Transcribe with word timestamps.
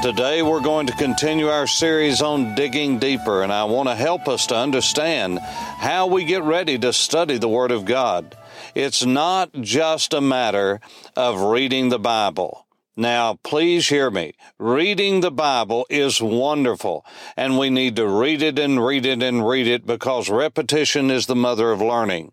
Today, 0.00 0.42
we're 0.42 0.60
going 0.60 0.86
to 0.86 0.92
continue 0.92 1.48
our 1.48 1.66
series 1.66 2.22
on 2.22 2.54
digging 2.54 3.00
deeper, 3.00 3.42
and 3.42 3.52
I 3.52 3.64
want 3.64 3.88
to 3.88 3.96
help 3.96 4.28
us 4.28 4.46
to 4.46 4.56
understand 4.56 5.40
how 5.40 6.06
we 6.06 6.24
get 6.24 6.44
ready 6.44 6.78
to 6.78 6.92
study 6.92 7.36
the 7.36 7.48
Word 7.48 7.72
of 7.72 7.84
God. 7.84 8.36
It's 8.76 9.04
not 9.04 9.52
just 9.60 10.14
a 10.14 10.20
matter 10.20 10.80
of 11.16 11.40
reading 11.40 11.88
the 11.88 11.98
Bible. 11.98 12.64
Now, 12.98 13.38
please 13.44 13.90
hear 13.90 14.10
me. 14.10 14.34
Reading 14.58 15.20
the 15.20 15.30
Bible 15.30 15.86
is 15.88 16.20
wonderful, 16.20 17.06
and 17.36 17.56
we 17.56 17.70
need 17.70 17.94
to 17.94 18.08
read 18.08 18.42
it 18.42 18.58
and 18.58 18.84
read 18.84 19.06
it 19.06 19.22
and 19.22 19.46
read 19.46 19.68
it 19.68 19.86
because 19.86 20.28
repetition 20.28 21.08
is 21.08 21.26
the 21.26 21.36
mother 21.36 21.70
of 21.70 21.80
learning. 21.80 22.32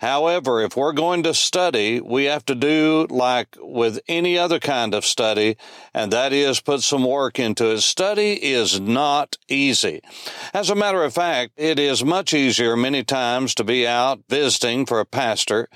However, 0.00 0.62
if 0.62 0.76
we're 0.76 0.92
going 0.92 1.24
to 1.24 1.34
study, 1.34 2.00
we 2.00 2.24
have 2.26 2.44
to 2.46 2.54
do 2.54 3.08
like 3.10 3.56
with 3.60 3.98
any 4.06 4.38
other 4.38 4.60
kind 4.60 4.94
of 4.94 5.04
study, 5.04 5.56
and 5.92 6.12
that 6.12 6.32
is 6.32 6.60
put 6.60 6.82
some 6.82 7.04
work 7.04 7.40
into 7.40 7.70
it. 7.72 7.80
Study 7.80 8.34
is 8.34 8.78
not 8.78 9.38
easy. 9.48 10.02
As 10.54 10.70
a 10.70 10.76
matter 10.76 11.02
of 11.02 11.14
fact, 11.14 11.54
it 11.56 11.80
is 11.80 12.04
much 12.04 12.32
easier 12.32 12.76
many 12.76 13.02
times 13.02 13.56
to 13.56 13.64
be 13.64 13.86
out 13.86 14.20
visiting 14.28 14.86
for 14.86 15.00
a 15.00 15.06
pastor 15.06 15.68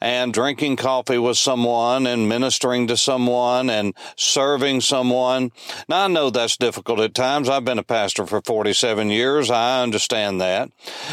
and 0.00 0.32
drinking 0.34 0.74
coffee 0.74 1.18
with 1.18 1.38
someone 1.38 2.06
and 2.06 2.28
ministering 2.28 2.88
to 2.88 2.96
someone 2.96 3.70
and 3.76 3.94
serving 4.16 4.80
someone. 4.80 5.52
Now, 5.88 6.04
I 6.04 6.08
know 6.08 6.30
that's 6.30 6.56
difficult 6.56 7.00
at 7.00 7.14
times. 7.14 7.48
I've 7.48 7.64
been 7.64 7.78
a 7.78 7.84
pastor 7.84 8.26
for 8.26 8.40
47 8.40 9.10
years. 9.10 9.50
I 9.50 9.82
understand 9.82 10.40
that. 10.40 10.70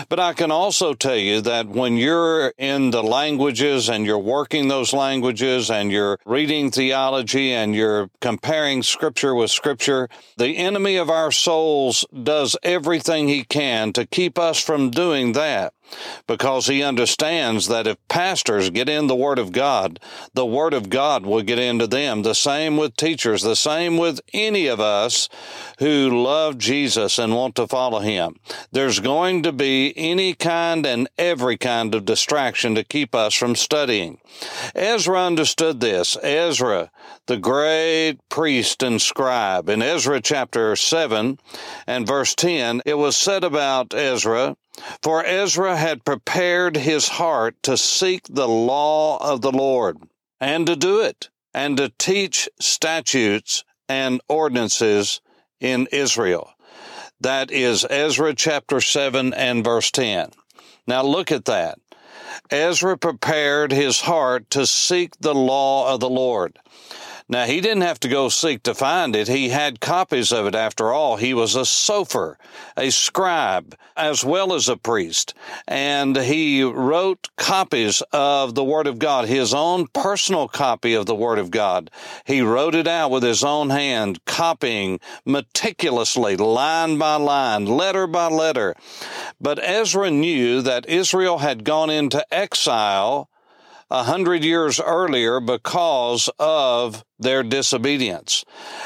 But 0.10 0.20
I 0.20 0.34
can 0.34 0.52
also 0.52 0.94
tell 0.94 1.18
you 1.18 1.42
that 1.42 1.68
when 1.68 1.98
you're 1.98 2.54
in 2.58 2.92
the 2.92 3.04
languages 3.04 3.90
and 3.90 4.06
you're 4.06 4.18
working 4.18 4.68
those 4.68 4.94
languages 4.94 5.70
and 5.70 5.92
you're 5.92 6.20
reading 6.26 6.72
theology 6.72 7.52
and 7.52 7.76
you're 7.76 8.10
comparing 8.22 8.84
scripture 8.84 9.36
with 9.36 9.52
scripture, 9.52 10.10
the 10.38 10.58
enemy 10.58 10.96
of 10.96 11.10
our 11.10 11.32
souls 11.32 12.06
does 12.24 12.56
everything 12.64 13.28
he 13.28 13.44
can 13.44 13.94
to 13.94 14.06
keep 14.06 14.40
us 14.40 14.64
from 14.64 14.90
doing 14.90 15.34
that 15.34 15.74
because 16.28 16.68
he 16.68 16.82
understands 16.82 17.68
that 17.68 17.88
if 17.88 17.98
pastors 18.08 18.70
get 18.70 18.88
in 18.88 19.08
the 19.08 19.16
Word 19.16 19.40
of 19.40 19.52
God, 19.52 20.00
the 20.34 20.46
Word 20.46 20.74
of 20.74 20.90
God 20.90 21.26
will 21.26 21.42
get 21.42 21.60
into 21.60 21.88
them. 21.88 22.22
The 22.22 22.36
same 22.36 22.78
with 22.78 22.96
teachers, 22.96 23.42
the 23.42 23.56
same 23.56 23.98
with 23.98 24.22
any 24.34 24.68
of 24.68 24.80
us 24.80 25.28
who 25.80 26.24
love 26.24 26.58
Jesus 26.58 27.20
and 27.20 27.36
want 27.36 27.56
to 27.56 27.68
follow 27.68 28.00
him. 28.00 28.38
There's 28.72 29.00
going 29.00 29.44
to 29.44 29.52
be 29.52 29.94
any 29.98 30.34
kind 30.34 30.86
and 30.86 31.10
every 31.18 31.58
kind 31.58 31.94
of 31.94 32.06
distraction 32.06 32.76
to 32.76 32.84
keep 32.84 33.14
us 33.14 33.34
from 33.34 33.56
studying. 33.56 34.20
Ezra 34.76 35.22
understood 35.26 35.80
this. 35.80 36.18
Ezra, 36.24 36.90
the 37.28 37.38
great 37.38 38.18
priest 38.30 38.82
and 38.82 39.02
scribe, 39.02 39.70
in 39.70 39.82
Ezra 39.82 40.22
chapter 40.22 40.76
7 40.76 41.38
and 41.86 42.08
verse 42.08 42.34
10, 42.36 42.82
it 42.86 42.98
was 42.98 43.18
said 43.18 43.44
about 43.44 43.94
Ezra, 43.94 44.56
for 45.02 45.26
Ezra 45.26 45.76
had 45.76 46.06
prepared 46.06 46.78
his 46.78 47.08
heart 47.08 47.56
to 47.64 47.78
seek 47.78 48.24
the 48.30 48.48
law 48.48 49.18
of 49.18 49.42
the 49.42 49.52
Lord 49.52 49.98
and 50.40 50.68
to 50.68 50.76
do 50.76 51.02
it 51.02 51.30
and 51.54 51.78
to 51.78 51.94
teach 51.98 52.50
statutes 52.60 53.64
and 53.88 54.22
ordinances 54.28 55.22
in 55.60 55.88
Israel. 55.92 56.54
That 57.20 57.52
is 57.52 57.86
Ezra 57.90 58.34
chapter 58.34 58.82
7 58.82 59.34
and 59.34 59.64
verse 59.64 59.92
10. 59.92 60.32
Now 60.88 61.04
look 61.04 61.32
at 61.32 61.46
that. 61.46 61.80
Ezra 62.50 62.98
prepared 62.98 63.72
his 63.72 64.02
heart 64.02 64.50
to 64.50 64.66
seek 64.66 65.18
the 65.20 65.36
law 65.36 65.94
of 65.94 66.00
the 66.00 66.10
Lord. 66.10 66.60
Now, 67.30 67.46
he 67.46 67.62
didn't 67.62 67.84
have 67.84 68.00
to 68.02 68.10
go 68.10 68.30
seek 68.30 68.64
to 68.64 68.76
find 68.76 69.16
it. 69.16 69.28
He 69.28 69.50
had 69.50 69.80
copies 69.80 70.32
of 70.32 70.46
it 70.46 70.56
after 70.56 70.92
all. 70.92 71.16
He 71.16 71.34
was 71.34 71.56
a 71.56 71.62
sofer, 71.62 72.36
a 72.76 72.90
scribe, 72.90 73.76
as 73.96 74.26
well 74.26 74.54
as 74.54 74.68
a 74.68 74.76
priest. 74.76 75.34
And 75.68 76.18
he 76.18 76.64
wrote 76.64 77.30
copies 77.38 78.02
of 78.12 78.56
the 78.56 78.64
Word 78.64 78.88
of 78.88 79.00
God, 79.00 79.28
his 79.28 79.54
own 79.54 79.88
personal 79.88 80.48
copy 80.48 80.94
of 80.94 81.06
the 81.06 81.16
Word 81.16 81.40
of 81.40 81.50
God. 81.50 81.90
He 82.26 82.42
wrote 82.42 82.76
it 82.76 82.88
out 82.88 83.12
with 83.12 83.24
his 83.24 83.44
own 83.44 83.70
hand, 83.70 84.24
copying 84.26 85.00
meticulously, 85.26 86.36
line 86.36 86.98
by 86.98 87.16
line, 87.16 87.66
letter 87.66 88.06
by 88.06 88.28
letter. 88.28 88.76
But 89.40 89.60
Ezra 89.64 90.12
knew 90.12 90.62
that 90.62 90.90
Israel 90.90 91.38
had 91.38 91.64
gone 91.64 91.90
into 91.90 92.26
exile 92.34 93.30
a 93.94 94.04
hundred 94.04 94.44
years 94.44 94.82
earlier 94.84 95.40
because 95.40 96.28
of 96.40 97.06
their 97.20 97.44
disobedience. 97.44 98.44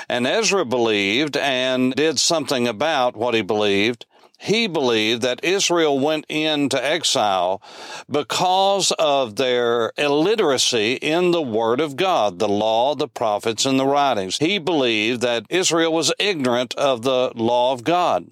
And 0.09 0.28
Ezra 0.28 0.66
believed 0.66 1.38
and 1.38 1.95
did 1.95 2.19
something 2.19 2.68
about 2.68 3.16
what 3.16 3.34
he 3.34 3.41
believed. 3.41 4.06
He 4.39 4.67
believed 4.67 5.23
that 5.23 5.43
Israel 5.43 5.97
went 5.99 6.25
into 6.29 6.83
exile 6.83 7.61
because 8.09 8.91
of 8.99 9.35
their 9.35 9.91
illiteracy 9.97 10.93
in 10.93 11.31
the 11.31 11.41
Word 11.41 11.81
of 11.81 11.95
God, 11.95 12.37
the 12.39 12.47
law, 12.47 12.93
the 12.93 13.07
prophets, 13.07 13.65
and 13.65 13.79
the 13.79 13.87
writings. 13.87 14.37
He 14.37 14.59
believed 14.59 15.21
that 15.21 15.45
Israel 15.49 15.91
was 15.91 16.13
ignorant 16.19 16.75
of 16.75 17.01
the 17.01 17.31
law 17.35 17.73
of 17.73 17.83
God. 17.83 18.27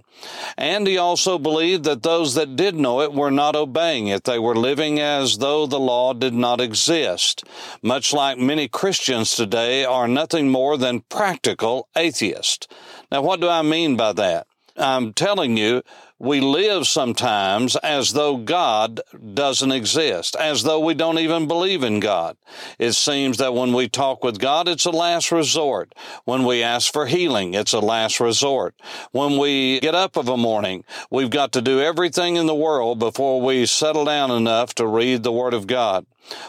And 0.57 0.87
he 0.87 0.97
also 0.97 1.37
believed 1.37 1.83
that 1.83 2.03
those 2.03 2.35
that 2.35 2.55
did 2.55 2.75
know 2.75 3.01
it 3.01 3.11
were 3.11 3.31
not 3.31 3.55
obeying 3.55 4.07
it. 4.07 4.23
They 4.23 4.39
were 4.39 4.55
living 4.55 4.99
as 4.99 5.39
though 5.39 5.65
the 5.65 5.79
law 5.79 6.13
did 6.13 6.33
not 6.33 6.61
exist. 6.61 7.43
Much 7.81 8.13
like 8.13 8.37
many 8.37 8.67
Christians 8.67 9.35
today 9.35 9.83
are 9.83 10.07
nothing 10.07 10.49
more 10.49 10.77
than 10.77 11.01
practical 11.01 11.89
atheists. 11.97 12.67
Now, 13.11 13.23
what 13.23 13.41
do 13.41 13.49
I 13.49 13.61
mean 13.61 13.97
by 13.97 14.13
that? 14.13 14.47
I'm 14.77 15.13
telling 15.13 15.57
you, 15.57 15.83
we 16.19 16.39
live 16.39 16.87
sometimes 16.87 17.75
as 17.77 18.13
though 18.13 18.37
God 18.37 19.01
doesn't 19.33 19.71
exist, 19.71 20.35
as 20.37 20.63
though 20.63 20.79
we 20.79 20.93
don't 20.93 21.19
even 21.19 21.47
believe 21.47 21.83
in 21.83 21.99
God. 21.99 22.37
It 22.79 22.93
seems 22.93 23.37
that 23.37 23.53
when 23.53 23.73
we 23.73 23.89
talk 23.89 24.23
with 24.23 24.39
God, 24.39 24.67
it's 24.67 24.85
a 24.85 24.91
last 24.91 25.31
resort. 25.31 25.93
When 26.23 26.45
we 26.45 26.63
ask 26.63 26.91
for 26.91 27.05
healing, 27.05 27.53
it's 27.53 27.73
a 27.73 27.79
last 27.79 28.19
resort. 28.19 28.75
When 29.11 29.37
we 29.37 29.79
get 29.81 29.95
up 29.95 30.15
of 30.15 30.29
a 30.29 30.37
morning, 30.37 30.83
we've 31.09 31.29
got 31.29 31.51
to 31.53 31.61
do 31.61 31.81
everything 31.81 32.37
in 32.37 32.45
the 32.45 32.55
world 32.55 32.99
before 32.99 33.41
we 33.41 33.65
settle 33.65 34.05
down 34.05 34.31
enough 34.31 34.73
to 34.75 34.87
read 34.87 35.23
the 35.23 35.31
Word 35.33 35.53
of 35.53 35.67
God. 35.67 36.05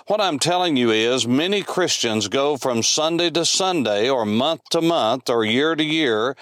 What 0.06 0.20
I'm 0.20 0.38
telling 0.38 0.76
you 0.76 0.90
is 0.90 1.26
many 1.26 1.62
Christians 1.62 2.28
go 2.28 2.56
from 2.56 2.82
Sunday 2.82 3.30
to 3.30 3.44
Sunday 3.44 4.08
or 4.08 4.24
month 4.24 4.62
to 4.70 4.80
month 4.80 5.28
or 5.28 5.44
year 5.44 5.74
to 5.74 5.84
year 5.84 6.36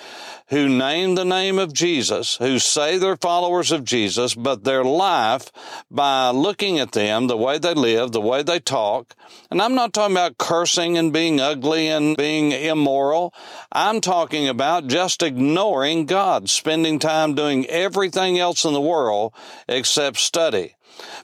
who 0.48 0.68
name 0.68 1.14
the 1.14 1.24
name 1.24 1.58
of 1.58 1.72
Jesus, 1.72 2.36
who 2.36 2.58
say 2.58 2.98
they're 2.98 3.16
followers 3.16 3.72
of 3.72 3.84
Jesus, 3.84 4.34
but 4.34 4.64
their 4.64 4.84
life 4.84 5.50
by 5.90 6.30
looking 6.30 6.78
at 6.78 6.92
them, 6.92 7.26
the 7.26 7.36
way 7.36 7.58
they 7.58 7.74
live, 7.74 8.12
the 8.12 8.20
way 8.20 8.42
they 8.42 8.60
talk, 8.60 9.14
and 9.50 9.62
I'm 9.62 9.74
not 9.74 9.92
talking 9.92 10.16
about 10.16 10.38
cursing 10.38 10.98
and 10.98 11.12
being 11.12 11.40
ugly 11.40 11.88
and 11.88 12.16
being 12.16 12.52
immoral. 12.52 13.32
I'm 13.72 14.00
talking 14.00 14.48
about 14.48 14.86
just 14.86 15.22
ignoring 15.22 16.06
God, 16.06 16.50
spending 16.50 16.98
time 16.98 17.34
doing 17.34 17.66
everything 17.66 18.38
else 18.38 18.64
in 18.64 18.74
the 18.74 18.80
world 18.80 19.32
except 19.68 20.18
study. 20.18 20.76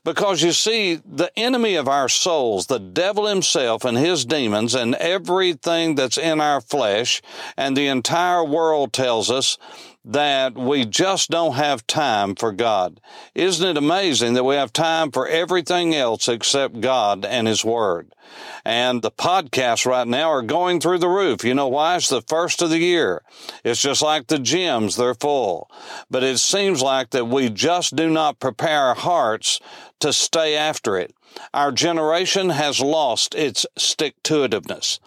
Because 0.04 0.42
you 0.42 0.52
see, 0.52 1.00
the 1.04 1.30
enemy 1.38 1.74
of 1.74 1.88
our 1.88 2.08
souls, 2.08 2.66
the 2.66 2.78
devil 2.78 3.26
himself 3.26 3.84
and 3.84 3.96
his 3.98 4.24
demons 4.24 4.74
and 4.74 4.94
everything 4.94 5.94
that's 5.94 6.18
in 6.18 6.40
our 6.40 6.60
flesh 6.60 7.20
and 7.56 7.76
the 7.76 7.86
entire 7.86 8.44
world 8.44 8.92
tells 8.92 9.30
us 9.30 9.58
that 10.04 10.54
we 10.54 10.84
just 10.84 11.30
don't 11.30 11.56
have 11.56 11.86
time 11.86 12.34
for 12.34 12.52
God. 12.52 13.00
Isn't 13.34 13.68
it 13.68 13.76
amazing 13.76 14.34
that 14.34 14.44
we 14.44 14.54
have 14.54 14.72
time 14.72 15.10
for 15.10 15.28
everything 15.28 15.94
else 15.94 16.28
except 16.28 16.80
God 16.80 17.24
and 17.24 17.46
His 17.46 17.64
Word? 17.64 18.14
And 18.64 19.02
the 19.02 19.10
podcasts 19.10 19.86
right 19.86 20.06
now 20.06 20.30
are 20.30 20.42
going 20.42 20.80
through 20.80 20.98
the 20.98 21.08
roof. 21.08 21.44
You 21.44 21.54
know 21.54 21.68
why? 21.68 21.96
It's 21.96 22.08
the 22.08 22.22
first 22.22 22.62
of 22.62 22.70
the 22.70 22.78
year. 22.78 23.22
It's 23.64 23.82
just 23.82 24.02
like 24.02 24.28
the 24.28 24.36
gyms, 24.36 24.96
they're 24.96 25.14
full. 25.14 25.70
But 26.10 26.22
it 26.22 26.38
seems 26.38 26.80
like 26.80 27.10
that 27.10 27.26
we 27.26 27.50
just 27.50 27.96
do 27.96 28.08
not 28.08 28.40
prepare 28.40 28.80
our 28.80 28.94
hearts 28.94 29.60
to 30.00 30.12
stay 30.12 30.56
after 30.56 30.96
it. 30.96 31.14
Our 31.54 31.72
generation 31.72 32.50
has 32.50 32.80
lost 32.80 33.34
its 33.34 33.66
stick 33.76 34.14
to 34.24 34.48
itiveness. 34.48 34.98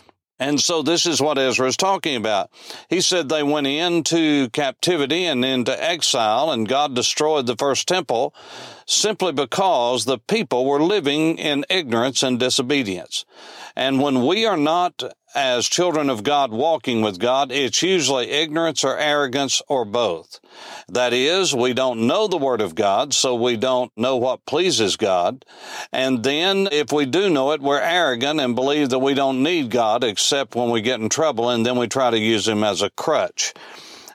And 0.44 0.60
so 0.60 0.81
this 0.81 1.06
is 1.06 1.22
what 1.22 1.38
Ezra 1.38 1.69
is 1.69 1.78
talking 1.78 2.18
about. 2.18 2.51
He 2.90 3.00
said 3.00 3.30
they 3.30 3.44
went 3.44 3.66
into 3.66 4.50
captivity 4.50 5.24
and 5.24 5.45
into 5.45 5.81
exile 5.81 6.51
and 6.51 6.68
God 6.68 6.94
destroyed 6.94 7.45
the 7.45 7.56
first 7.56 7.88
temple 7.88 8.36
simply 8.86 9.31
because 9.31 10.04
the 10.04 10.18
people 10.18 10.66
were 10.66 10.84
living 10.84 11.38
in 11.38 11.63
ignorance 11.69 12.24
and 12.24 12.42
disobedience. 12.42 13.24
And 13.74 14.01
when 14.01 14.25
we 14.25 14.45
are 14.45 14.57
not 14.57 15.01
as 15.36 15.68
children 15.68 16.10
of 16.10 16.24
God 16.24 16.52
walking 16.52 17.02
with 17.02 17.20
God, 17.20 17.52
it's 17.52 17.82
usually 17.82 18.30
ignorance 18.30 18.84
or 18.84 18.98
arrogance 18.98 19.62
or 19.68 19.86
both. 19.86 20.40
That 20.88 21.14
is, 21.14 21.56
we 21.56 21.74
don't 21.74 22.08
know 22.08 22.28
the 22.28 22.38
Word 22.38 22.62
of 22.62 22.76
God, 22.76 23.14
so 23.14 23.36
we 23.36 23.58
don't 23.58 23.92
know 23.98 24.18
what 24.18 24.46
pleases 24.46 24.96
God. 24.96 25.46
And 25.92 26.24
then 26.24 26.68
if 26.72 26.92
we 26.92 27.06
do 27.06 27.30
know 27.30 27.52
it, 27.52 27.62
we're 27.62 27.80
arrogant 27.80 28.40
and 28.40 28.56
believe 28.56 28.90
that 28.90 29.00
we 29.00 29.14
don't 29.14 29.42
need 29.42 29.72
God 29.72 30.04
except 30.04 30.56
when 30.56 30.70
we 30.70 30.82
get 30.82 31.00
in 31.00 31.10
trouble, 31.10 31.50
and 31.50 31.66
then 31.66 31.78
we 31.78 31.88
try 31.88 32.12
to 32.12 32.20
use 32.20 32.48
Him 32.48 32.64
as 32.64 32.82
a 32.82 32.90
crutch. 32.92 33.54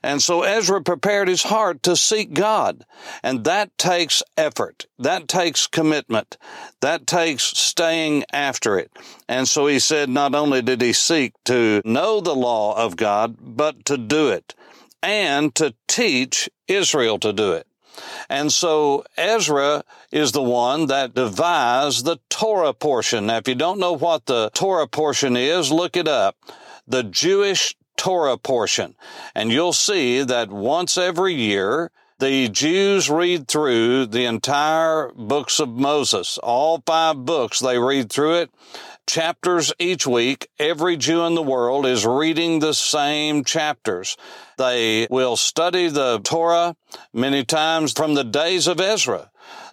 And 0.03 0.23
so 0.23 0.43
Ezra 0.43 0.83
prepared 0.83 1.29
his 1.29 1.43
heart 1.45 1.83
to 1.85 1.97
seek 1.97 2.35
God. 2.35 2.85
And 3.23 3.45
that 3.45 3.77
takes 3.79 4.23
effort. 4.37 4.87
That 4.99 5.29
takes 5.29 5.67
commitment. 5.67 6.37
That 6.81 7.07
takes 7.07 7.45
staying 7.45 8.25
after 8.33 8.79
it. 8.79 8.91
And 9.29 9.49
so 9.49 9.67
he 9.67 9.79
said 9.79 10.09
not 10.09 10.35
only 10.35 10.63
did 10.63 10.81
he 10.81 10.93
seek 10.93 11.35
to 11.47 11.83
know 11.85 12.21
the 12.21 12.35
law 12.35 12.77
of 12.77 12.97
God, 12.97 13.37
but 13.41 13.85
to 13.87 13.99
do 13.99 14.29
it 14.29 14.55
and 15.03 15.55
to 15.55 15.75
teach 15.87 16.49
Israel 16.67 17.19
to 17.21 17.33
do 17.33 17.53
it. 17.53 17.67
And 18.29 18.53
so 18.53 19.05
Ezra 19.17 19.85
is 20.13 20.33
the 20.33 20.43
one 20.43 20.87
that 20.87 21.15
devised 21.15 22.05
the 22.05 22.19
Torah 22.29 22.75
portion. 22.75 23.27
Now, 23.27 23.39
if 23.39 23.49
you 23.49 23.55
don't 23.55 23.81
know 23.81 23.93
what 23.93 24.27
the 24.27 24.51
Torah 24.55 24.87
portion 24.87 25.37
is, 25.37 25.73
look 25.73 25.97
it 25.97 26.07
up. 26.07 26.37
The 26.87 27.03
Jewish 27.03 27.77
Torah 27.99 28.39
portion. 28.39 28.95
And 29.35 29.53
you'll 29.53 29.75
see 29.75 30.23
that 30.23 30.49
once 30.49 30.97
every 30.97 31.35
year, 31.35 31.91
the 32.19 32.49
Jews 32.49 33.11
read 33.11 33.47
through 33.47 34.07
the 34.07 34.25
entire 34.25 35.13
books 35.15 35.61
of 35.61 35.69
Moses, 35.69 36.39
all 36.39 36.83
five 36.85 37.25
books, 37.25 37.61
they 37.61 37.79
read 37.79 38.11
through 38.11 38.37
it, 38.37 38.51
chapters 39.07 39.73
each 39.79 40.07
week. 40.07 40.49
Every 40.59 40.97
Jew 40.97 41.25
in 41.25 41.35
the 41.35 41.43
world 41.43 41.87
is 41.87 42.05
reading 42.05 42.59
the 42.59 42.75
same 42.75 43.45
chapters. 43.45 44.17
They 44.59 45.07
will 45.11 45.37
study 45.37 45.89
the 45.89 46.21
Torah 46.25 46.75
many 47.13 47.45
times 47.45 47.93
from 47.93 48.15
the 48.15 48.25
days 48.25 48.67
of 48.67 48.81
Ezra. 48.81 49.31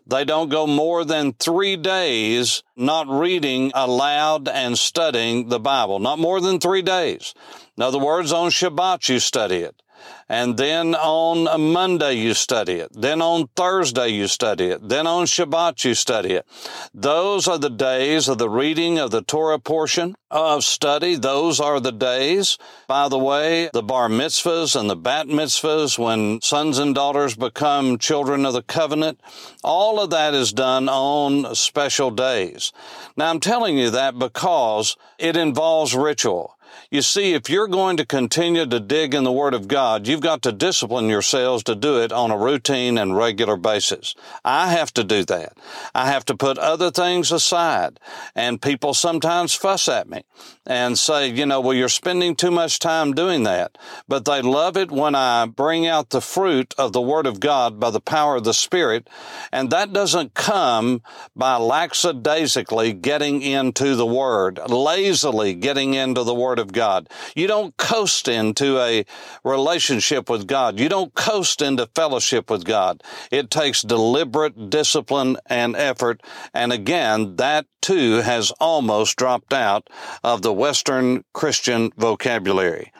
They 0.07 0.23
don't 0.23 0.49
go 0.49 0.67
more 0.67 1.03
than 1.03 1.33
three 1.33 1.77
days 1.77 2.61
not 2.75 3.07
reading 3.07 3.71
aloud 3.73 4.47
and 4.47 4.77
studying 4.77 5.49
the 5.49 5.59
Bible. 5.59 5.99
Not 5.99 6.19
more 6.19 6.39
than 6.39 6.59
three 6.59 6.83
days. 6.83 7.33
In 7.75 7.83
other 7.83 7.97
words, 7.97 8.31
on 8.31 8.51
Shabbat 8.51 9.09
you 9.09 9.19
study 9.19 9.57
it. 9.57 9.81
And 10.27 10.57
then 10.57 10.95
on 10.95 11.71
Monday 11.71 12.13
you 12.13 12.33
study 12.33 12.73
it. 12.73 12.89
Then 12.93 13.21
on 13.21 13.47
Thursday 13.55 14.09
you 14.09 14.27
study 14.27 14.65
it. 14.65 14.89
Then 14.89 15.05
on 15.05 15.25
Shabbat 15.25 15.85
you 15.85 15.93
study 15.93 16.33
it. 16.33 16.47
Those 16.95 17.47
are 17.47 17.59
the 17.59 17.69
days 17.69 18.27
of 18.27 18.39
the 18.39 18.49
reading 18.49 18.97
of 18.97 19.11
the 19.11 19.21
Torah 19.21 19.59
portion 19.59 20.15
of 20.31 20.63
study. 20.63 21.15
Those 21.15 21.59
are 21.59 21.79
the 21.79 21.91
days, 21.91 22.57
by 22.87 23.07
the 23.07 23.19
way, 23.19 23.69
the 23.71 23.83
bar 23.83 24.09
mitzvahs 24.09 24.79
and 24.79 24.89
the 24.89 24.95
bat 24.95 25.27
mitzvahs 25.27 25.99
when 25.99 26.41
sons 26.41 26.79
and 26.79 26.95
daughters 26.95 27.35
become 27.35 27.99
children 27.99 28.47
of 28.47 28.53
the 28.53 28.63
covenant. 28.63 29.21
All 29.63 29.99
of 29.99 30.09
that 30.09 30.33
is 30.33 30.51
done 30.51 30.89
on 30.89 31.53
special 31.53 32.09
days. 32.09 32.73
Now 33.15 33.29
I'm 33.29 33.39
telling 33.39 33.77
you 33.77 33.91
that 33.91 34.17
because 34.17 34.97
it 35.19 35.37
involves 35.37 35.95
ritual. 35.95 36.54
You 36.89 37.01
see, 37.01 37.33
if 37.33 37.49
you're 37.49 37.67
going 37.67 37.97
to 37.97 38.05
continue 38.05 38.65
to 38.65 38.79
dig 38.79 39.13
in 39.13 39.23
the 39.23 39.31
Word 39.31 39.53
of 39.53 39.67
God, 39.67 40.07
you've 40.07 40.21
got 40.21 40.41
to 40.43 40.51
discipline 40.51 41.09
yourselves 41.09 41.63
to 41.63 41.75
do 41.75 42.01
it 42.01 42.11
on 42.11 42.31
a 42.31 42.37
routine 42.37 42.97
and 42.97 43.15
regular 43.15 43.57
basis. 43.57 44.15
I 44.43 44.71
have 44.71 44.93
to 44.95 45.03
do 45.03 45.25
that. 45.25 45.57
I 45.93 46.07
have 46.07 46.25
to 46.25 46.35
put 46.35 46.57
other 46.57 46.91
things 46.91 47.31
aside. 47.31 47.99
And 48.35 48.61
people 48.61 48.93
sometimes 48.93 49.53
fuss 49.53 49.87
at 49.87 50.09
me 50.09 50.23
and 50.65 50.97
say, 50.97 51.29
you 51.29 51.45
know, 51.45 51.61
well, 51.61 51.73
you're 51.73 51.89
spending 51.89 52.35
too 52.35 52.51
much 52.51 52.79
time 52.79 53.13
doing 53.13 53.43
that. 53.43 53.77
But 54.07 54.25
they 54.25 54.41
love 54.41 54.77
it 54.77 54.91
when 54.91 55.15
I 55.15 55.45
bring 55.45 55.85
out 55.85 56.09
the 56.09 56.21
fruit 56.21 56.73
of 56.77 56.91
the 56.93 57.01
Word 57.01 57.27
of 57.27 57.39
God 57.39 57.79
by 57.79 57.91
the 57.91 57.99
power 57.99 58.35
of 58.35 58.43
the 58.43 58.53
Spirit. 58.53 59.07
And 59.51 59.69
that 59.69 59.93
doesn't 59.93 60.33
come 60.33 61.01
by 61.35 61.57
lackadaisically 61.57 62.93
getting 62.93 63.41
into 63.41 63.95
the 63.95 64.05
Word, 64.05 64.59
lazily 64.67 65.53
getting 65.53 65.93
into 65.93 66.23
the 66.23 66.35
Word 66.35 66.59
of 66.59 66.71
God. 66.71 67.09
You 67.35 67.47
don't 67.47 67.77
coast 67.77 68.27
into 68.27 68.79
a 68.79 69.05
relationship 69.43 70.29
with 70.29 70.47
God. 70.47 70.79
You 70.79 70.89
don't 70.89 71.13
coast 71.13 71.61
into 71.61 71.87
fellowship 71.93 72.49
with 72.49 72.65
God. 72.65 73.03
It 73.31 73.51
takes 73.51 73.81
deliberate 73.81 74.69
discipline 74.69 75.37
and 75.45 75.75
effort. 75.75 76.21
And 76.53 76.73
again, 76.73 77.35
that 77.35 77.67
too 77.85 78.15
has 78.21 78.51
almost 78.59 79.15
dropped 79.15 79.53
out 79.53 79.87
of 80.23 80.41
the 80.41 80.51
Western 80.51 81.23
Christian 81.33 81.91
vocabulary. 81.95 82.91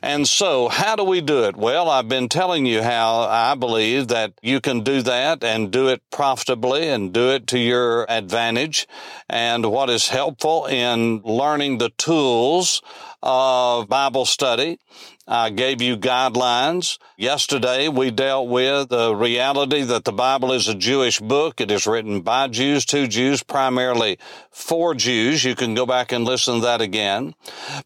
And 0.00 0.28
so, 0.28 0.68
how 0.68 0.94
do 0.94 1.02
we 1.02 1.20
do 1.20 1.42
it? 1.42 1.56
Well, 1.56 1.90
I've 1.90 2.08
been 2.08 2.28
telling 2.28 2.64
you 2.64 2.80
how 2.80 3.22
I 3.22 3.56
believe 3.56 4.06
that 4.08 4.34
you 4.40 4.60
can 4.60 4.84
do 4.84 5.02
that 5.02 5.42
and 5.42 5.72
do 5.72 5.88
it 5.88 6.02
profitably 6.12 6.88
and 6.88 7.12
do 7.12 7.30
it 7.30 7.48
to 7.48 7.58
your 7.58 8.06
advantage. 8.08 8.86
And 9.28 9.72
what 9.72 9.90
is 9.90 10.10
helpful 10.10 10.66
in 10.66 11.20
learning 11.24 11.78
the 11.78 11.90
tools 11.90 12.80
of 13.22 13.88
Bible 13.88 14.24
study. 14.24 14.78
I 15.26 15.50
gave 15.50 15.82
you 15.82 15.96
guidelines. 15.96 16.98
Yesterday 17.16 17.88
we 17.88 18.10
dealt 18.10 18.48
with 18.48 18.88
the 18.88 19.14
reality 19.14 19.82
that 19.82 20.04
the 20.04 20.12
Bible 20.12 20.52
is 20.52 20.68
a 20.68 20.74
Jewish 20.74 21.20
book. 21.20 21.60
It 21.60 21.70
is 21.70 21.86
written 21.86 22.20
by 22.22 22.48
Jews 22.48 22.86
to 22.86 23.06
Jews, 23.06 23.42
primarily 23.42 24.18
for 24.50 24.94
Jews. 24.94 25.44
You 25.44 25.54
can 25.54 25.74
go 25.74 25.84
back 25.84 26.12
and 26.12 26.24
listen 26.24 26.56
to 26.56 26.60
that 26.62 26.80
again. 26.80 27.34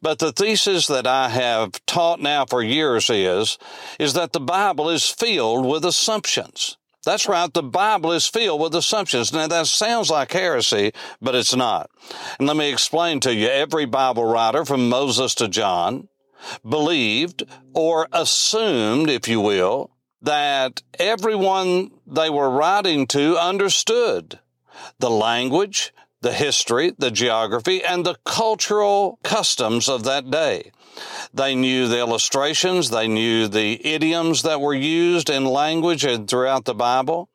But 0.00 0.19
the 0.19 0.32
thesis 0.32 0.87
that 0.87 1.06
I 1.06 1.31
have 1.31 1.85
taught 1.87 2.20
now 2.20 2.44
for 2.44 2.62
years 2.62 3.11
is, 3.11 3.58
is 3.99 4.14
that 4.14 4.32
the 4.32 4.40
Bible 4.40 4.88
is 4.88 5.06
filled 5.06 5.67
with 5.67 5.85
assumptions. 5.85 6.76
That's 7.04 7.26
right. 7.26 7.52
The 7.52 7.62
Bible 7.62 8.12
is 8.12 8.26
filled 8.26 8.60
with 8.60 8.75
assumptions. 8.75 9.32
Now 9.32 9.49
that 9.49 9.66
sounds 9.66 10.08
like 10.08 10.32
heresy, 10.32 10.93
but 11.20 11.34
it's 11.34 11.54
not. 11.54 11.90
And 12.38 12.46
let 12.46 12.56
me 12.56 12.70
explain 12.70 13.20
to 13.20 13.34
you. 13.34 13.49
Every 13.49 13.87
Bible 13.87 14.25
writer 14.25 14.64
from 14.64 14.88
Moses 14.88 15.34
to 15.37 15.49
John 15.49 16.08
believed 16.69 17.43
or 17.75 18.08
assumed, 18.12 19.10
if 19.10 19.26
you 19.26 19.40
will, 19.40 19.90
that 20.20 20.82
everyone 20.99 21.90
they 22.06 22.31
were 22.31 22.50
writing 22.50 23.06
to 23.08 23.37
understood 23.37 24.38
the 24.99 25.11
language, 25.11 25.92
the 26.23 26.33
history, 26.33 26.93
the 26.97 27.11
geography, 27.11 27.85
and 27.85 28.07
the 28.07 28.17
cultural 28.25 29.19
customs 29.23 29.88
of 29.88 30.05
that 30.05 30.31
day. 30.31 30.71
They 31.35 31.55
knew 31.55 31.88
the 31.88 31.99
illustrations, 31.99 32.91
they 32.91 33.09
knew 33.09 33.49
the 33.49 33.85
idioms 33.87 34.43
that 34.43 34.61
were 34.61 34.75
used 34.75 35.29
in 35.29 35.45
language 35.45 36.05
and 36.05 36.29
throughout 36.29 36.64
the 36.64 36.75
Bible. 36.75 37.29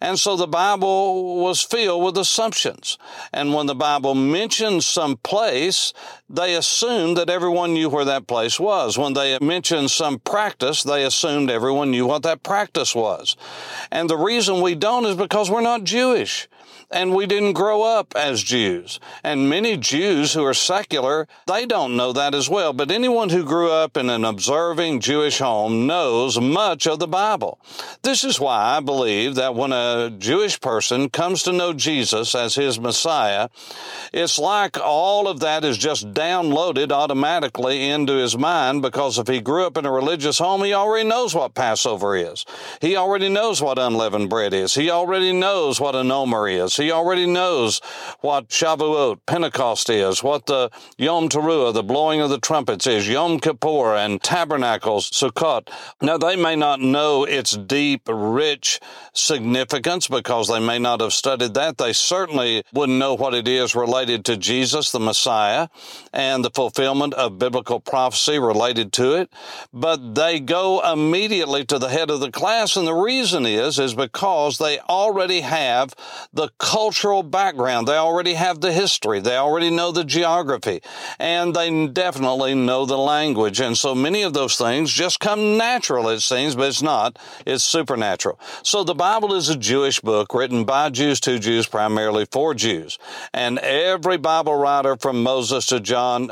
And 0.00 0.18
so 0.18 0.34
the 0.36 0.46
Bible 0.46 1.42
was 1.42 1.60
filled 1.60 2.02
with 2.02 2.16
assumptions. 2.16 2.96
And 3.32 3.52
when 3.52 3.66
the 3.66 3.74
Bible 3.74 4.14
mentioned 4.14 4.82
some 4.82 5.18
place, 5.18 5.92
they 6.28 6.54
assumed 6.54 7.18
that 7.18 7.28
everyone 7.28 7.74
knew 7.74 7.90
where 7.90 8.06
that 8.06 8.26
place 8.26 8.58
was. 8.58 8.96
When 8.96 9.12
they 9.12 9.38
mentioned 9.40 9.90
some 9.90 10.18
practice, 10.18 10.82
they 10.82 11.04
assumed 11.04 11.50
everyone 11.50 11.90
knew 11.90 12.06
what 12.06 12.22
that 12.22 12.42
practice 12.42 12.94
was. 12.94 13.36
And 13.90 14.08
the 14.08 14.16
reason 14.16 14.62
we 14.62 14.74
don't 14.74 15.04
is 15.04 15.16
because 15.16 15.50
we're 15.50 15.60
not 15.60 15.84
Jewish 15.84 16.48
and 16.90 17.14
we 17.14 17.26
didn't 17.26 17.52
grow 17.52 17.82
up 17.82 18.14
as 18.16 18.42
Jews. 18.42 19.00
And 19.22 19.48
many 19.48 19.76
Jews 19.76 20.32
who 20.32 20.44
are 20.44 20.54
secular, 20.54 21.28
they 21.46 21.66
don't 21.66 21.96
know 21.96 22.12
that 22.12 22.34
as 22.34 22.48
well. 22.48 22.72
But 22.72 22.90
anyone 22.90 23.28
who 23.28 23.44
grew 23.44 23.70
up 23.70 23.96
in 23.96 24.08
an 24.08 24.24
observing 24.24 25.00
Jewish 25.00 25.38
home 25.38 25.86
knows 25.86 26.40
much 26.40 26.86
of 26.86 26.98
the 26.98 27.08
Bible. 27.08 27.60
This 28.02 28.24
is 28.24 28.40
why 28.40 28.76
I 28.76 28.80
believe 28.80 29.34
that 29.34 29.54
when 29.54 29.72
a 29.72 30.10
Jewish 30.16 30.60
person 30.60 31.10
comes 31.10 31.42
to 31.42 31.52
know 31.52 31.72
Jesus 31.72 32.34
as 32.34 32.54
his 32.54 32.80
Messiah, 32.80 33.48
it's 34.12 34.38
like 34.38 34.78
all 34.78 35.28
of 35.28 35.40
that 35.40 35.64
is 35.64 35.78
just 35.78 36.12
downloaded 36.12 36.92
automatically 36.92 37.88
into 37.88 38.14
his 38.14 38.36
mind 38.36 38.82
because 38.82 39.18
if 39.18 39.28
he 39.28 39.40
grew 39.40 39.66
up 39.66 39.76
in 39.76 39.86
a 39.86 39.92
religious 39.92 40.38
home, 40.38 40.64
he 40.64 40.72
already 40.72 41.08
knows 41.08 41.34
what 41.34 41.54
Passover 41.54 42.16
is. 42.16 42.44
He 42.80 42.96
already 42.96 43.28
knows 43.28 43.60
what 43.60 43.78
unleavened 43.78 44.30
bread 44.30 44.54
is. 44.54 44.74
He 44.74 44.90
already 44.90 45.32
knows 45.32 45.80
what 45.80 45.94
an 45.94 46.10
omer 46.10 46.48
is 46.48 46.60
is. 46.60 46.76
He 46.80 46.90
already 46.90 47.26
knows 47.26 47.80
what 48.20 48.48
Shavuot, 48.48 49.20
Pentecost 49.26 49.90
is, 49.90 50.22
what 50.22 50.46
the 50.46 50.70
Yom 50.96 51.28
Teruah, 51.28 51.74
the 51.74 51.82
blowing 51.82 52.20
of 52.20 52.30
the 52.30 52.38
trumpets 52.38 52.86
is, 52.86 53.08
Yom 53.08 53.38
Kippur 53.38 53.94
and 53.94 54.22
Tabernacles, 54.22 55.10
Sukkot. 55.10 55.68
Now, 56.00 56.16
they 56.16 56.36
may 56.36 56.56
not 56.56 56.80
know 56.80 57.24
its 57.24 57.56
deep, 57.56 58.08
rich 58.08 58.80
significance 59.12 60.08
because 60.08 60.48
they 60.48 60.60
may 60.60 60.78
not 60.78 61.00
have 61.00 61.12
studied 61.12 61.54
that. 61.54 61.78
They 61.78 61.92
certainly 61.92 62.62
wouldn't 62.72 62.98
know 62.98 63.14
what 63.14 63.34
it 63.34 63.46
is 63.46 63.74
related 63.74 64.24
to 64.26 64.36
Jesus, 64.36 64.90
the 64.90 65.00
Messiah, 65.00 65.68
and 66.12 66.44
the 66.44 66.50
fulfillment 66.50 67.14
of 67.14 67.38
biblical 67.38 67.80
prophecy 67.80 68.38
related 68.38 68.92
to 68.94 69.14
it. 69.14 69.30
But 69.72 70.14
they 70.14 70.40
go 70.40 70.80
immediately 70.80 71.64
to 71.66 71.78
the 71.78 71.88
head 71.88 72.10
of 72.10 72.20
the 72.20 72.30
class, 72.30 72.76
and 72.76 72.86
the 72.86 72.94
reason 72.94 73.44
is, 73.44 73.78
is 73.78 73.94
because 73.94 74.58
they 74.58 74.78
already 74.80 75.40
have 75.40 75.94
the 76.32 76.48
cultural 76.70 77.24
background. 77.24 77.88
They 77.88 77.96
already 77.96 78.34
have 78.34 78.60
the 78.60 78.72
history. 78.72 79.18
They 79.18 79.36
already 79.36 79.70
know 79.70 79.90
the 79.90 80.04
geography, 80.04 80.82
and 81.18 81.52
they 81.52 81.88
definitely 81.88 82.54
know 82.54 82.86
the 82.86 82.96
language. 82.96 83.60
And 83.60 83.76
so 83.76 83.92
many 83.92 84.22
of 84.22 84.34
those 84.34 84.56
things 84.56 84.92
just 84.92 85.18
come 85.18 85.56
natural, 85.56 86.08
it 86.08 86.20
seems, 86.20 86.54
but 86.54 86.68
it's 86.68 86.80
not. 86.80 87.18
It's 87.44 87.64
supernatural. 87.64 88.38
So 88.62 88.84
the 88.84 88.94
Bible 88.94 89.34
is 89.34 89.48
a 89.48 89.56
Jewish 89.56 89.98
book 89.98 90.32
written 90.32 90.64
by 90.64 90.90
Jews 90.90 91.18
to 91.20 91.40
Jews, 91.40 91.66
primarily 91.66 92.24
for 92.30 92.54
Jews. 92.54 92.98
And 93.34 93.58
every 93.58 94.16
Bible 94.16 94.54
writer 94.54 94.96
from 94.96 95.24
Moses 95.24 95.66
to 95.66 95.80
John 95.80 96.30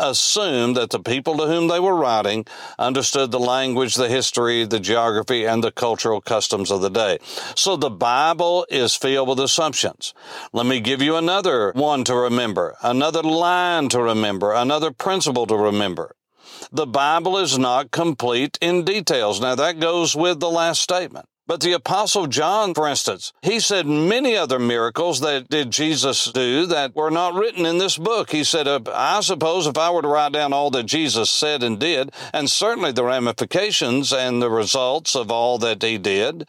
assumed 0.00 0.76
that 0.76 0.90
the 0.90 1.00
people 1.00 1.36
to 1.36 1.46
whom 1.46 1.68
they 1.68 1.78
were 1.78 1.94
writing 1.94 2.46
understood 2.78 3.30
the 3.30 3.38
language, 3.38 3.94
the 3.94 4.08
history, 4.08 4.64
the 4.64 4.80
geography, 4.80 5.44
and 5.44 5.62
the 5.62 5.70
cultural 5.70 6.20
customs 6.20 6.70
of 6.70 6.80
the 6.80 6.90
day. 6.90 7.18
So 7.54 7.76
the 7.76 7.90
Bible 7.90 8.66
is 8.70 8.96
filled 8.96 9.28
with 9.28 9.40
assumptions. 9.40 10.14
Let 10.52 10.66
me 10.66 10.80
give 10.80 11.02
you 11.02 11.16
another 11.16 11.72
one 11.72 12.04
to 12.04 12.14
remember, 12.14 12.76
another 12.82 13.22
line 13.22 13.88
to 13.90 14.02
remember, 14.02 14.52
another 14.52 14.90
principle 14.90 15.46
to 15.46 15.56
remember. 15.56 16.16
The 16.72 16.86
Bible 16.86 17.38
is 17.38 17.58
not 17.58 17.90
complete 17.90 18.58
in 18.60 18.84
details. 18.84 19.40
Now 19.40 19.54
that 19.54 19.80
goes 19.80 20.14
with 20.14 20.40
the 20.40 20.50
last 20.50 20.80
statement. 20.80 21.29
But 21.50 21.62
the 21.62 21.72
apostle 21.72 22.28
John, 22.28 22.74
for 22.74 22.86
instance, 22.86 23.32
he 23.42 23.58
said 23.58 23.84
many 23.84 24.36
other 24.36 24.60
miracles 24.60 25.18
that 25.18 25.48
did 25.48 25.72
Jesus 25.72 26.26
do 26.26 26.64
that 26.66 26.94
were 26.94 27.10
not 27.10 27.34
written 27.34 27.66
in 27.66 27.78
this 27.78 27.98
book. 27.98 28.30
He 28.30 28.44
said, 28.44 28.68
uh, 28.68 28.78
I 28.94 29.20
suppose 29.20 29.66
if 29.66 29.76
I 29.76 29.90
were 29.90 30.02
to 30.02 30.06
write 30.06 30.30
down 30.30 30.52
all 30.52 30.70
that 30.70 30.84
Jesus 30.84 31.28
said 31.28 31.64
and 31.64 31.80
did, 31.80 32.12
and 32.32 32.48
certainly 32.48 32.92
the 32.92 33.02
ramifications 33.02 34.12
and 34.12 34.40
the 34.40 34.48
results 34.48 35.16
of 35.16 35.32
all 35.32 35.58
that 35.58 35.82
he 35.82 35.98
did, 35.98 36.46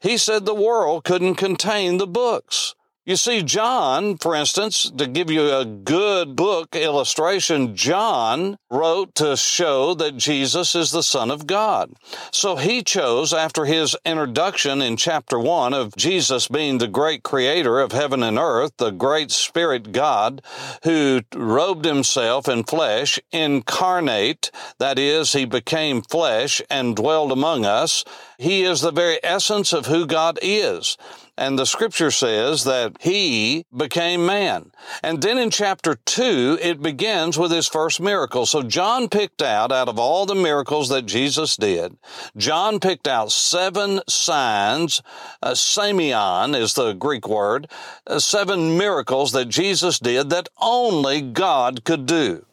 he 0.00 0.16
said 0.16 0.46
the 0.46 0.52
world 0.52 1.04
couldn't 1.04 1.36
contain 1.36 1.98
the 1.98 2.08
books. 2.08 2.74
You 3.10 3.16
see, 3.16 3.42
John, 3.42 4.18
for 4.18 4.36
instance, 4.36 4.88
to 4.96 5.04
give 5.08 5.32
you 5.32 5.52
a 5.52 5.64
good 5.64 6.36
book 6.36 6.76
illustration, 6.76 7.74
John 7.74 8.56
wrote 8.70 9.16
to 9.16 9.36
show 9.36 9.94
that 9.94 10.16
Jesus 10.16 10.76
is 10.76 10.92
the 10.92 11.02
Son 11.02 11.28
of 11.28 11.44
God. 11.44 11.92
So 12.30 12.54
he 12.54 12.84
chose, 12.84 13.32
after 13.32 13.64
his 13.64 13.96
introduction 14.04 14.80
in 14.80 14.96
chapter 14.96 15.40
one 15.40 15.74
of 15.74 15.96
Jesus 15.96 16.46
being 16.46 16.78
the 16.78 16.86
great 16.86 17.24
creator 17.24 17.80
of 17.80 17.90
heaven 17.90 18.22
and 18.22 18.38
earth, 18.38 18.76
the 18.76 18.92
great 18.92 19.32
spirit 19.32 19.90
God 19.90 20.40
who 20.84 21.22
robed 21.34 21.86
himself 21.86 22.46
in 22.46 22.62
flesh, 22.62 23.18
incarnate, 23.32 24.52
that 24.78 25.00
is, 25.00 25.32
he 25.32 25.46
became 25.46 26.02
flesh 26.02 26.62
and 26.70 26.94
dwelled 26.94 27.32
among 27.32 27.64
us. 27.64 28.04
He 28.40 28.62
is 28.62 28.80
the 28.80 28.90
very 28.90 29.20
essence 29.22 29.74
of 29.74 29.84
who 29.84 30.06
God 30.06 30.38
is. 30.40 30.96
And 31.36 31.58
the 31.58 31.66
scripture 31.66 32.10
says 32.10 32.64
that 32.64 32.96
he 33.00 33.66
became 33.76 34.24
man. 34.24 34.72
And 35.02 35.20
then 35.20 35.36
in 35.36 35.50
chapter 35.50 35.96
two, 36.06 36.58
it 36.62 36.80
begins 36.80 37.36
with 37.36 37.50
his 37.50 37.68
first 37.68 38.00
miracle. 38.00 38.46
So 38.46 38.62
John 38.62 39.10
picked 39.10 39.42
out, 39.42 39.70
out 39.70 39.90
of 39.90 39.98
all 39.98 40.24
the 40.24 40.34
miracles 40.34 40.88
that 40.88 41.04
Jesus 41.04 41.54
did, 41.54 41.98
John 42.34 42.80
picked 42.80 43.06
out 43.06 43.30
seven 43.30 44.00
signs, 44.08 45.02
uh, 45.42 45.50
is 45.50 46.74
the 46.74 46.94
Greek 46.98 47.28
word, 47.28 47.70
uh, 48.06 48.20
seven 48.20 48.78
miracles 48.78 49.32
that 49.32 49.50
Jesus 49.50 49.98
did 49.98 50.30
that 50.30 50.48
only 50.58 51.20
God 51.20 51.84
could 51.84 52.06
do. 52.06 52.46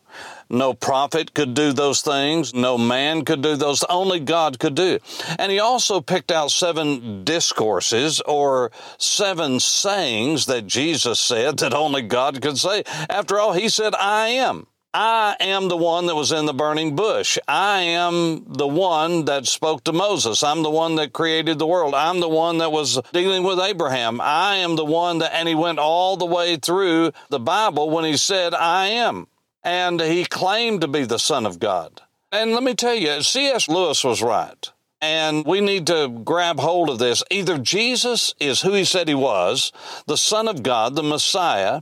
No 0.49 0.73
prophet 0.73 1.33
could 1.33 1.53
do 1.53 1.73
those 1.73 2.01
things. 2.01 2.53
No 2.53 2.77
man 2.77 3.25
could 3.25 3.41
do 3.41 3.55
those. 3.55 3.83
Only 3.89 4.19
God 4.19 4.59
could 4.59 4.75
do. 4.75 4.99
And 5.37 5.51
he 5.51 5.59
also 5.59 5.99
picked 5.99 6.31
out 6.31 6.51
seven 6.51 7.23
discourses 7.23 8.21
or 8.21 8.71
seven 8.97 9.59
sayings 9.59 10.45
that 10.45 10.65
Jesus 10.65 11.19
said 11.19 11.59
that 11.59 11.73
only 11.73 12.01
God 12.01 12.41
could 12.41 12.57
say. 12.57 12.83
After 13.09 13.39
all, 13.39 13.53
he 13.53 13.67
said, 13.67 13.93
I 13.95 14.29
am. 14.29 14.67
I 14.93 15.35
am 15.41 15.67
the 15.67 15.77
one 15.77 16.07
that 16.07 16.15
was 16.15 16.31
in 16.31 16.45
the 16.45 16.53
burning 16.53 16.95
bush. 16.95 17.37
I 17.47 17.81
am 17.81 18.45
the 18.47 18.67
one 18.67 19.25
that 19.25 19.45
spoke 19.45 19.83
to 19.83 19.93
Moses. 19.93 20.41
I'm 20.41 20.63
the 20.63 20.71
one 20.71 20.95
that 20.95 21.13
created 21.13 21.59
the 21.59 21.67
world. 21.67 21.93
I'm 21.93 22.19
the 22.19 22.29
one 22.29 22.59
that 22.59 22.71
was 22.71 22.99
dealing 23.13 23.43
with 23.43 23.59
Abraham. 23.59 24.19
I 24.21 24.55
am 24.55 24.75
the 24.75 24.85
one 24.85 25.19
that, 25.19 25.35
and 25.35 25.47
he 25.47 25.55
went 25.55 25.77
all 25.77 26.17
the 26.17 26.25
way 26.25 26.55
through 26.55 27.11
the 27.29 27.39
Bible 27.39 27.89
when 27.89 28.05
he 28.05 28.17
said, 28.17 28.55
I 28.55 28.87
am 28.87 29.27
and 29.67 29.99
he 29.99 30.23
claimed 30.23 30.79
to 30.79 30.87
be 30.87 31.03
the 31.03 31.19
Son 31.19 31.45
of 31.45 31.59
God. 31.59 32.01
And 32.31 32.53
let 32.53 32.63
me 32.63 32.73
tell 32.73 32.95
you, 32.95 33.21
C.S. 33.21 33.67
Lewis 33.67 34.01
was 34.01 34.21
right. 34.21 34.71
And 35.01 35.45
we 35.45 35.59
need 35.59 35.87
to 35.87 36.07
grab 36.23 36.59
hold 36.59 36.89
of 36.89 36.99
this. 36.99 37.21
Either 37.29 37.57
Jesus 37.57 38.33
is 38.39 38.61
who 38.61 38.71
he 38.71 38.85
said 38.85 39.09
he 39.09 39.13
was, 39.13 39.73
the 40.07 40.15
Son 40.15 40.47
of 40.47 40.63
God, 40.63 40.95
the 40.95 41.03
Messiah, 41.03 41.81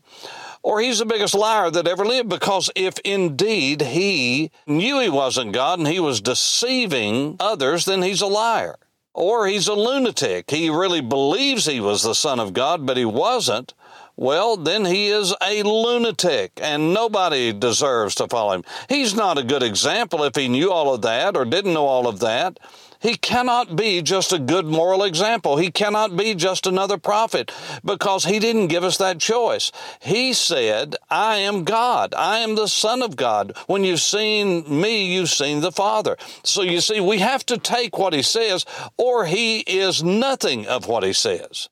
or 0.63 0.81
he's 0.81 0.97
the 0.97 1.05
biggest 1.05 1.35
liar 1.35 1.69
that 1.69 1.87
ever 1.87 2.03
lived 2.03 2.27
because 2.27 2.71
if 2.75 2.97
indeed 3.05 3.81
he 3.81 4.49
knew 4.65 4.99
he 4.99 5.09
wasn't 5.09 5.53
God 5.53 5.77
and 5.77 5.87
he 5.87 5.99
was 5.99 6.21
deceiving 6.21 7.35
others, 7.39 7.85
then 7.85 8.01
he's 8.01 8.21
a 8.21 8.27
liar. 8.27 8.77
Or 9.13 9.45
he's 9.45 9.67
a 9.67 9.75
lunatic. 9.75 10.49
He 10.49 10.71
really 10.71 11.01
believes 11.01 11.67
he 11.67 11.79
was 11.79 12.01
the 12.01 12.15
Son 12.15 12.39
of 12.39 12.53
God, 12.53 12.85
but 12.87 12.97
he 12.97 13.05
wasn't 13.05 13.75
well, 14.17 14.55
then 14.55 14.85
he 14.85 15.07
is 15.07 15.35
a 15.41 15.63
lunatic 15.63 16.53
and 16.61 16.93
nobody 16.93 17.51
deserves 17.51 18.15
to 18.15 18.27
follow 18.27 18.53
him. 18.53 18.63
He's 18.87 19.13
not 19.13 19.37
a 19.37 19.43
good 19.43 19.63
example 19.63 20.23
if 20.23 20.35
he 20.35 20.47
knew 20.47 20.71
all 20.71 20.93
of 20.93 21.01
that 21.01 21.35
or 21.35 21.43
didn't 21.43 21.73
know 21.73 21.85
all 21.85 22.07
of 22.07 22.19
that. 22.19 22.59
He 23.01 23.17
cannot 23.17 23.75
be 23.75 24.01
just 24.01 24.33
a 24.33 24.39
good 24.39 24.65
moral 24.65 25.03
example. 25.03 25.57
He 25.57 25.69
cannot 25.69 26.15
be 26.15 26.33
just 26.33 26.65
another 26.65 26.97
prophet 26.97 27.51
because 27.83 28.25
he 28.25 28.39
didn't 28.39 28.67
give 28.67 28.83
us 28.83 28.97
that 28.97 29.19
choice. 29.19 29.71
He 30.01 30.33
said, 30.33 30.95
I 31.09 31.35
am 31.37 31.65
God. 31.65 32.13
I 32.15 32.39
am 32.39 32.55
the 32.55 32.67
Son 32.67 33.03
of 33.03 33.15
God. 33.15 33.55
When 33.67 33.83
you've 33.83 34.01
seen 34.01 34.81
me, 34.81 35.13
you've 35.13 35.29
seen 35.29 35.61
the 35.61 35.71
Father. 35.71 36.17
So 36.43 36.61
you 36.61 36.81
see, 36.81 36.99
we 36.99 37.19
have 37.19 37.45
to 37.47 37.57
take 37.57 37.97
what 37.97 38.13
he 38.13 38.21
says 38.21 38.65
or 38.97 39.25
he 39.25 39.59
is 39.59 40.03
nothing 40.03 40.65
of 40.65 40.87
what 40.87 41.03
he 41.03 41.13
says. 41.13 41.69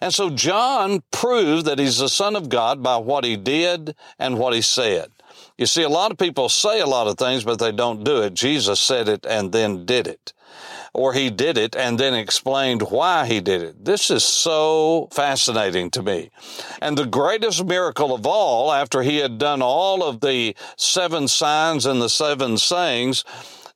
And 0.00 0.12
so 0.14 0.30
John 0.30 1.02
proved 1.10 1.66
that 1.66 1.78
he's 1.78 1.98
the 1.98 2.08
Son 2.08 2.36
of 2.36 2.48
God 2.48 2.82
by 2.82 2.96
what 2.96 3.24
he 3.24 3.36
did 3.36 3.94
and 4.18 4.38
what 4.38 4.54
he 4.54 4.62
said. 4.62 5.10
You 5.56 5.66
see, 5.66 5.82
a 5.82 5.88
lot 5.88 6.10
of 6.10 6.18
people 6.18 6.48
say 6.48 6.80
a 6.80 6.86
lot 6.86 7.06
of 7.06 7.18
things, 7.18 7.44
but 7.44 7.58
they 7.58 7.72
don't 7.72 8.04
do 8.04 8.22
it. 8.22 8.34
Jesus 8.34 8.80
said 8.80 9.08
it 9.08 9.26
and 9.26 9.52
then 9.52 9.84
did 9.84 10.06
it. 10.06 10.32
Or 10.92 11.12
he 11.12 11.30
did 11.30 11.56
it 11.56 11.76
and 11.76 12.00
then 12.00 12.14
explained 12.14 12.82
why 12.82 13.26
he 13.26 13.40
did 13.40 13.62
it. 13.62 13.84
This 13.84 14.10
is 14.10 14.24
so 14.24 15.08
fascinating 15.12 15.90
to 15.90 16.02
me. 16.02 16.30
And 16.80 16.98
the 16.98 17.06
greatest 17.06 17.64
miracle 17.64 18.12
of 18.12 18.26
all, 18.26 18.72
after 18.72 19.02
he 19.02 19.18
had 19.18 19.38
done 19.38 19.62
all 19.62 20.02
of 20.02 20.20
the 20.20 20.56
seven 20.76 21.28
signs 21.28 21.86
and 21.86 22.02
the 22.02 22.08
seven 22.08 22.58
sayings, 22.58 23.24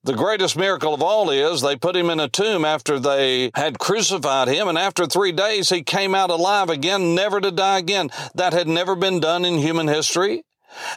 the 0.05 0.13
greatest 0.13 0.57
miracle 0.57 0.93
of 0.93 1.03
all 1.03 1.31
is 1.31 1.63
they 1.63 1.77
put 1.77 1.97
him 1.97 2.11
in 2.11 2.21
a 2.21 2.29
tomb 2.29 2.65
after 2.65 2.99
they 2.99 3.51
had 3.55 3.79
crucified 3.79 4.49
him, 4.49 4.69
and 4.69 4.77
after 4.77 5.07
three 5.07 5.33
days 5.33 5.71
he 5.71 5.83
came 5.83 6.15
out 6.15 6.31
alive 6.31 6.69
again, 6.69 7.15
never 7.15 7.41
to 7.41 7.51
die 7.51 7.79
again. 7.79 8.11
That 8.35 8.53
had 8.53 8.69
never 8.69 8.95
been 8.95 9.19
done 9.19 9.45
in 9.45 9.59
human 9.59 9.89
history. 9.89 10.45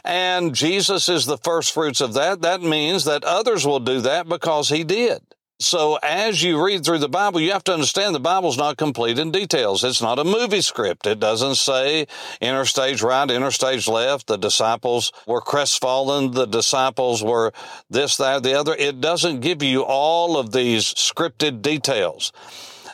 And 0.04 0.54
Jesus 0.54 1.08
is 1.08 1.24
the 1.24 1.38
first 1.38 1.72
fruits 1.72 2.00
of 2.00 2.14
that. 2.14 2.42
That 2.42 2.62
means 2.62 3.04
that 3.04 3.24
others 3.24 3.66
will 3.66 3.80
do 3.80 4.00
that 4.02 4.28
because 4.28 4.68
he 4.68 4.84
did. 4.84 5.22
So 5.60 5.98
as 6.04 6.40
you 6.40 6.64
read 6.64 6.84
through 6.84 7.00
the 7.00 7.08
Bible, 7.08 7.40
you 7.40 7.50
have 7.50 7.64
to 7.64 7.74
understand 7.74 8.14
the 8.14 8.20
Bible's 8.20 8.56
not 8.56 8.76
complete 8.76 9.18
in 9.18 9.32
details. 9.32 9.82
It's 9.82 10.00
not 10.00 10.20
a 10.20 10.24
movie 10.24 10.60
script. 10.60 11.04
It 11.04 11.18
doesn't 11.18 11.56
say 11.56 12.06
interstage 12.40 13.02
right, 13.02 13.28
interstage 13.28 13.88
left. 13.88 14.28
The 14.28 14.38
disciples 14.38 15.12
were 15.26 15.40
crestfallen. 15.40 16.30
The 16.30 16.46
disciples 16.46 17.24
were 17.24 17.52
this, 17.90 18.16
that, 18.18 18.44
the 18.44 18.54
other. 18.54 18.72
It 18.76 19.00
doesn't 19.00 19.40
give 19.40 19.64
you 19.64 19.82
all 19.82 20.36
of 20.36 20.52
these 20.52 20.94
scripted 20.94 21.60
details. 21.60 22.32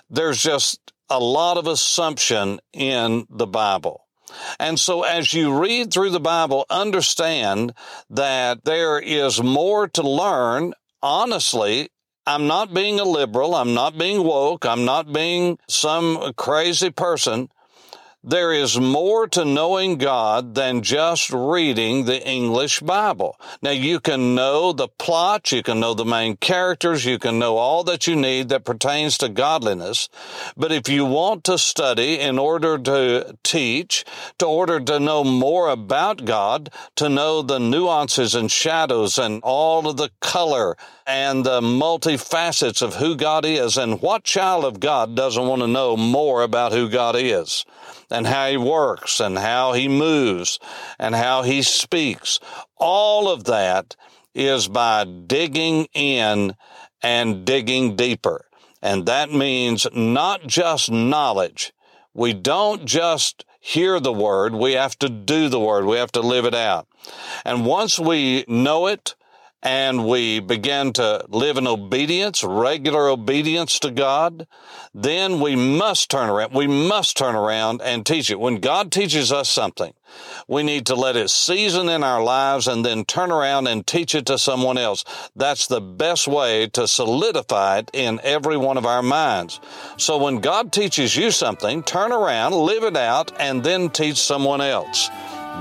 There's 0.08 0.42
just 0.42 0.92
a 1.10 1.20
lot 1.20 1.58
of 1.58 1.66
assumption 1.66 2.60
in 2.72 3.26
the 3.28 3.46
Bible. 3.46 4.06
And 4.58 4.80
so 4.80 5.02
as 5.02 5.34
you 5.34 5.60
read 5.60 5.92
through 5.92 6.10
the 6.10 6.18
Bible, 6.18 6.64
understand 6.70 7.74
that 8.08 8.64
there 8.64 8.98
is 8.98 9.42
more 9.42 9.86
to 9.88 10.02
learn 10.02 10.72
honestly 11.02 11.90
I'm 12.26 12.46
not 12.46 12.72
being 12.72 12.98
a 13.00 13.04
liberal. 13.04 13.54
I'm 13.54 13.74
not 13.74 13.98
being 13.98 14.24
woke. 14.24 14.64
I'm 14.64 14.84
not 14.86 15.12
being 15.12 15.58
some 15.68 16.32
crazy 16.34 16.90
person. 16.90 17.50
there 18.26 18.54
is 18.54 18.80
more 18.80 19.28
to 19.28 19.44
knowing 19.44 19.98
God 19.98 20.54
than 20.54 20.80
just 20.80 21.30
reading 21.30 22.06
the 22.06 22.26
English 22.26 22.80
Bible. 22.80 23.38
Now 23.60 23.72
you 23.72 24.00
can 24.00 24.34
know 24.34 24.72
the 24.72 24.88
plot, 24.88 25.52
you 25.52 25.62
can 25.62 25.78
know 25.78 25.92
the 25.92 26.06
main 26.06 26.38
characters, 26.38 27.04
you 27.04 27.18
can 27.18 27.38
know 27.38 27.58
all 27.58 27.84
that 27.84 28.06
you 28.06 28.16
need 28.16 28.48
that 28.48 28.64
pertains 28.64 29.18
to 29.18 29.28
godliness. 29.28 30.08
But 30.56 30.72
if 30.72 30.88
you 30.88 31.04
want 31.04 31.44
to 31.44 31.58
study 31.58 32.18
in 32.18 32.38
order 32.38 32.78
to 32.78 33.36
teach, 33.44 34.06
to 34.38 34.46
order 34.46 34.80
to 34.80 34.98
know 34.98 35.22
more 35.22 35.68
about 35.68 36.24
God, 36.24 36.70
to 36.96 37.10
know 37.10 37.42
the 37.42 37.60
nuances 37.60 38.34
and 38.34 38.50
shadows 38.50 39.18
and 39.18 39.40
all 39.42 39.86
of 39.86 39.98
the 39.98 40.10
color 40.20 40.78
and 41.06 41.44
the 41.44 41.60
multifacets 41.60 42.80
of 42.80 42.96
who 42.96 43.14
God 43.16 43.44
is 43.44 43.76
and 43.76 44.00
what 44.00 44.24
child 44.24 44.64
of 44.64 44.80
God 44.80 45.14
doesn't 45.14 45.46
want 45.46 45.60
to 45.62 45.68
know 45.68 45.96
more 45.96 46.42
about 46.42 46.72
who 46.72 46.88
God 46.88 47.14
is 47.18 47.64
and 48.10 48.26
how 48.26 48.48
he 48.48 48.56
works 48.56 49.20
and 49.20 49.38
how 49.38 49.72
he 49.72 49.88
moves 49.88 50.58
and 50.98 51.14
how 51.14 51.42
he 51.42 51.62
speaks. 51.62 52.40
All 52.76 53.28
of 53.28 53.44
that 53.44 53.96
is 54.34 54.68
by 54.68 55.04
digging 55.04 55.86
in 55.92 56.56
and 57.02 57.44
digging 57.44 57.96
deeper. 57.96 58.46
And 58.80 59.06
that 59.06 59.30
means 59.30 59.86
not 59.94 60.46
just 60.46 60.90
knowledge. 60.90 61.72
We 62.14 62.32
don't 62.32 62.84
just 62.84 63.44
hear 63.60 63.98
the 64.00 64.12
word. 64.12 64.54
We 64.54 64.72
have 64.72 64.98
to 65.00 65.08
do 65.08 65.48
the 65.48 65.60
word. 65.60 65.84
We 65.84 65.96
have 65.96 66.12
to 66.12 66.20
live 66.20 66.44
it 66.44 66.54
out. 66.54 66.86
And 67.44 67.66
once 67.66 67.98
we 67.98 68.44
know 68.46 68.86
it, 68.86 69.14
and 69.64 70.06
we 70.06 70.40
begin 70.40 70.92
to 70.92 71.24
live 71.30 71.56
in 71.56 71.66
obedience, 71.66 72.44
regular 72.44 73.08
obedience 73.08 73.78
to 73.78 73.90
God, 73.90 74.46
then 74.94 75.40
we 75.40 75.56
must 75.56 76.10
turn 76.10 76.28
around. 76.28 76.52
We 76.52 76.66
must 76.66 77.16
turn 77.16 77.34
around 77.34 77.80
and 77.80 78.04
teach 78.04 78.30
it. 78.30 78.38
When 78.38 78.60
God 78.60 78.92
teaches 78.92 79.32
us 79.32 79.48
something, 79.48 79.94
we 80.46 80.62
need 80.62 80.84
to 80.86 80.94
let 80.94 81.16
it 81.16 81.30
season 81.30 81.88
in 81.88 82.04
our 82.04 82.22
lives 82.22 82.68
and 82.68 82.84
then 82.84 83.06
turn 83.06 83.32
around 83.32 83.66
and 83.66 83.86
teach 83.86 84.14
it 84.14 84.26
to 84.26 84.38
someone 84.38 84.76
else. 84.76 85.02
That's 85.34 85.66
the 85.66 85.80
best 85.80 86.28
way 86.28 86.68
to 86.68 86.86
solidify 86.86 87.78
it 87.78 87.90
in 87.94 88.20
every 88.22 88.58
one 88.58 88.76
of 88.76 88.84
our 88.84 89.02
minds. 89.02 89.60
So 89.96 90.18
when 90.18 90.40
God 90.40 90.72
teaches 90.72 91.16
you 91.16 91.30
something, 91.30 91.82
turn 91.82 92.12
around, 92.12 92.52
live 92.52 92.84
it 92.84 92.98
out, 92.98 93.32
and 93.40 93.64
then 93.64 93.88
teach 93.88 94.18
someone 94.18 94.60
else. 94.60 95.08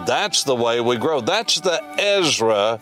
That's 0.05 0.43
the 0.43 0.55
way 0.55 0.81
we 0.81 0.97
grow. 0.97 1.21
That's 1.21 1.61
the 1.61 1.81
Ezra 1.97 2.81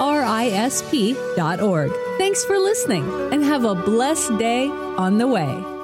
tonycrisp.org. 0.00 1.92
Thanks 2.18 2.44
for 2.44 2.58
listening 2.58 3.32
and 3.32 3.44
have 3.44 3.64
a 3.64 3.74
blessed 3.74 4.38
day 4.38 4.68
on 4.68 5.18
the 5.18 5.26
way. 5.26 5.79